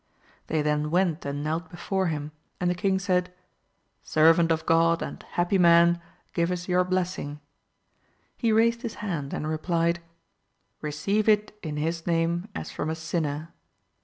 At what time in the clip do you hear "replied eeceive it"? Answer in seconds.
9.47-11.55